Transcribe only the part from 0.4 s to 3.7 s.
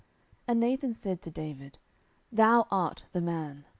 10:012:007 And Nathan said to David, Thou art the man.